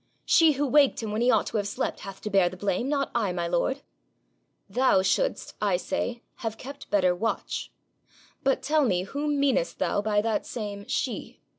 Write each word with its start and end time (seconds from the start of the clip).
'She 0.25 0.53
who 0.53 0.65
waked 0.67 1.03
him 1.03 1.11
when 1.11 1.21
he 1.21 1.29
ought 1.29 1.45
to 1.45 1.57
have 1.57 1.67
slept 1.67 1.99
hath 1.99 2.19
to 2.21 2.31
bear 2.31 2.49
the 2.49 2.57
blame, 2.57 2.89
not 2.89 3.11
I, 3.13 3.31
my 3.31 3.45
lord.' 3.47 3.83
'Thou 4.67 5.03
shouldst, 5.03 5.53
I 5.61 5.77
say, 5.77 6.23
have 6.37 6.57
kept 6.57 6.89
better 6.89 7.13
watch. 7.13 7.71
But 8.41 8.63
tell 8.63 8.83
me 8.83 9.03
whom 9.03 9.39
meanest 9.39 9.77
thou 9.77 10.01
by 10.01 10.19
that 10.21 10.47
same 10.47 10.87
SHE?' 10.87 11.39